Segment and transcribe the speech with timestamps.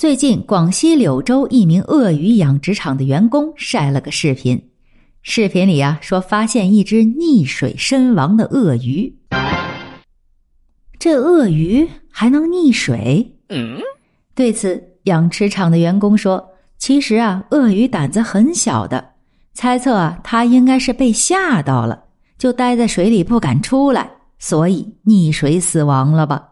[0.00, 4.70] 最近，广西柳州一名鳄鱼养殖场的员工晒了个视频，
[5.20, 9.14] 视频里啊说发现一只溺水身亡的鳄鱼。
[10.98, 13.36] 这鳄鱼还能溺水？
[13.50, 13.78] 嗯，
[14.34, 16.48] 对此，养殖场的员工说
[16.80, 19.06] ：“其实啊，鳄鱼胆子很小的，
[19.52, 22.04] 猜测啊，它应该是被吓到了，
[22.38, 26.46] 就待在水里不敢出来，所以溺水死亡了吧。”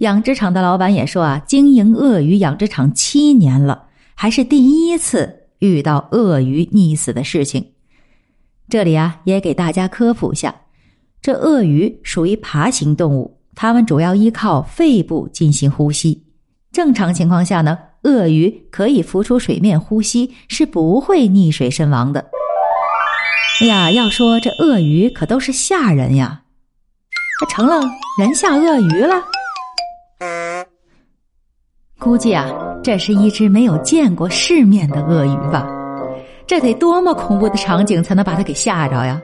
[0.00, 7.72] 养殖场的老板也说啊，经营鳄鱼养殖场七年了，还是第一次遇到鳄鱼溺死的事情。
[8.66, 10.54] 这里啊，也给大家科普下，
[11.20, 16.24] 这鳄鱼属于爬行动物，它们主要依靠肺部进行呼吸。
[16.72, 22.24] 正常情况下呢，鳄鱼可以浮出水面呼吸，是不会溺水身亡的。
[23.60, 26.40] 哎呀，要说这鳄鱼可都是吓人呀，
[27.38, 27.82] 这成了
[28.18, 29.22] 人吓鳄鱼了。
[32.00, 32.48] 估计啊，
[32.82, 35.68] 这是一只没有见过世面的鳄鱼吧？
[36.46, 39.20] 这得多么恐怖的场景才能把它给吓着呀？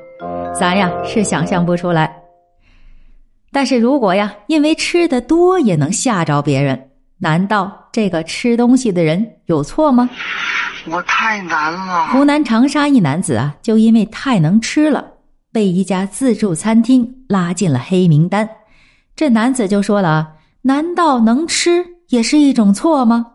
[0.54, 2.14] 咱呀是想象不出来。
[3.50, 6.78] 但是如果呀，因为吃的多也能吓着别人，
[7.18, 10.10] 难道这个吃东西的人有错吗？
[10.90, 12.08] 我太难了。
[12.08, 15.02] 湖南长沙一男子啊，就因为太能吃了，
[15.50, 18.46] 被一家自助餐厅拉进了黑名单。
[19.16, 20.28] 这男子就说了啊。
[20.62, 23.26] 难道能吃也是一种错吗？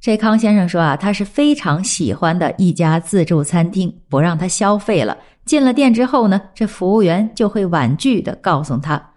[0.00, 5.16] 这康先生说啊，他是非常喜欢的一家自助餐厅，不让他消费了。
[5.44, 9.12] 进了店之后呢，这服务员就会婉拒的告诉他：“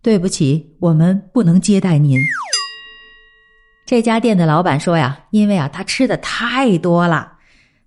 [0.00, 2.18] 对不起，我们不能接待您。”
[3.84, 7.32] 这家店的老板说呀，因为啊他吃的太多了，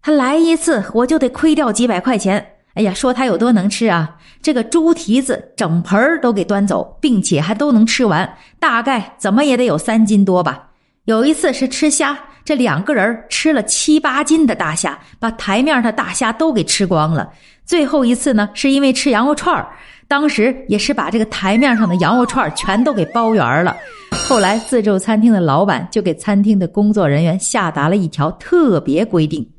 [0.01, 2.56] 他来一次我就得亏掉几百块钱。
[2.77, 4.15] 哎呀，说他有多能吃啊！
[4.39, 10.69] 这个猪蹄子整盆儿都给端走，并且还都能吃完，大概怎么也得有三斤多吧。
[11.05, 17.27] 有一次是吃虾，这两个人吃了七八斤的大虾，把台面的大虾都给吃光了。
[17.65, 19.67] 最后一次呢，是因为吃羊肉串，
[20.07, 23.75] 当时也是把这个台面上的羊肉串全都给包圆了。
[24.11, 29.49] 后来自助餐厅的老板就给餐厅的工作人员下达了一条特别规定：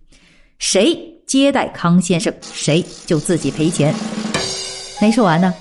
[0.60, 1.17] 谁。
[1.28, 3.94] 接待康先生，谁就自己赔钱。
[5.00, 5.54] 没说完呢，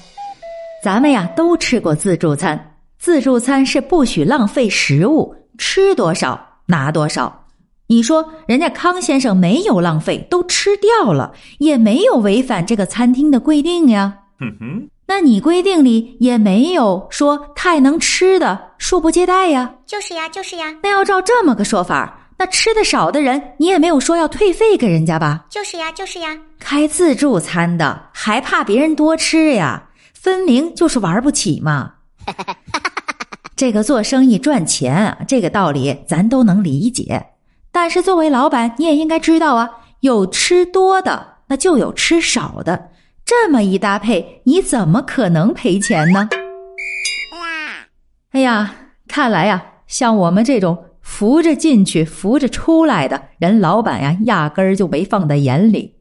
[0.81, 7.45] 咱们呀都吃过自助餐，自助餐是不许浪费食物，吃多少拿多少。
[7.87, 14.17] 你说人家康先生没有浪费，都吃掉了，也没有违反这个餐厅的规定呀。
[14.39, 19.73] 哼哼，那你规定里也没有说太能吃的恕不接待呀？
[19.85, 22.26] 就是呀，就是呀，那要照这么个说法。
[22.39, 25.45] 那吃的少的人，你也没有说要退费给人家吧？
[25.49, 26.37] 就是呀，就是呀。
[26.59, 29.89] 开自助餐的还怕别人多吃呀？
[30.13, 31.93] 分明就是玩不起嘛！
[33.55, 37.25] 这个做生意赚钱，这个道理咱都能理解。
[37.71, 39.69] 但是作为老板，你也应该知道啊，
[40.01, 42.91] 有吃多的，那就有吃少的。
[43.25, 46.29] 这么一搭配，你怎么可能赔钱呢？
[48.31, 48.75] 哎呀，
[49.07, 50.83] 看来呀，像我们这种。
[51.09, 55.95] 扶着进去，扶着出来的人，老板呀，压根儿就没放在眼里，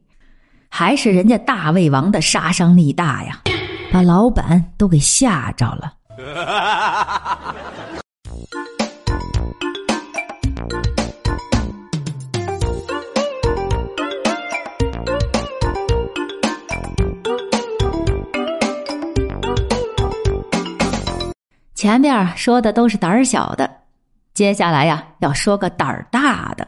[0.69, 3.41] 还是人家大胃王的杀伤力大呀，
[3.91, 5.93] 把老板都给吓着了。
[21.73, 23.86] 前面说的都是胆儿小的。
[24.37, 26.67] 接下来呀，要说个胆儿大的。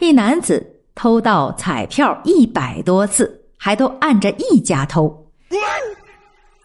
[0.00, 5.28] 一男子偷盗彩票一百多次，还都按着一家偷。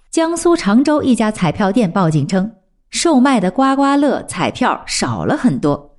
[0.09, 2.51] 江苏常州一家彩票店报警称，
[2.89, 5.95] 售卖的刮刮乐彩票少了很多。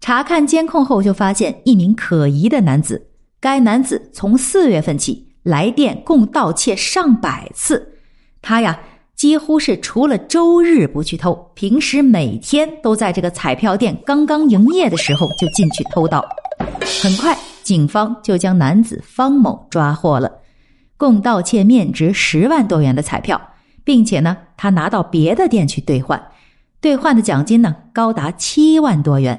[0.00, 3.10] 查看监控后，就发现一名可疑的男子。
[3.38, 8.00] 该男子从四月份起来电共盗窃上百次。
[8.42, 8.80] 他呀。
[9.20, 16.24] 几乎是除了周日不去偷，平时每天都在这个彩票店刚刚营业的时候就进去偷盗。
[17.02, 20.32] 很快，警方就将男子方某抓获了，
[20.96, 23.38] 共盗窃面值十万多元的彩票，
[23.84, 26.18] 并且呢，他拿到别的店去兑换，
[26.80, 29.38] 兑换的奖金呢高达七万多元。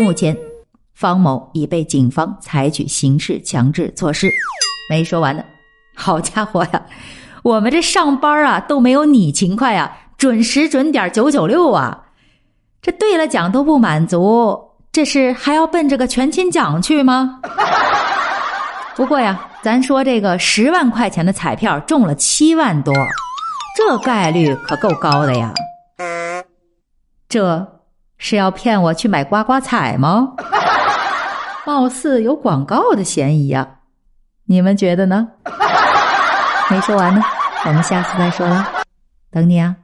[0.00, 0.36] 目前，
[0.92, 4.30] 方某已被警方采取刑事强制措施。
[4.90, 5.42] 没说完呢，
[5.94, 6.86] 好家伙呀，
[7.44, 12.04] 我们这上班啊都没有你勤快啊，准时准点九九六啊！
[12.80, 14.58] 这兑了奖都不满足，
[14.90, 17.40] 这是还要奔着个全勤奖去吗？
[18.96, 22.94] 不过呀，咱说这个十万块钱的彩票中了七万多，
[23.76, 25.52] 这概率可够高的呀！
[27.28, 27.80] 这
[28.16, 30.32] 是要骗我去买刮刮彩吗？
[31.66, 33.68] 貌似有广告的嫌疑呀，
[34.46, 35.28] 你们觉得呢？
[36.74, 37.22] 没说完呢，
[37.66, 38.68] 我们下次再说了，
[39.30, 39.76] 等你啊。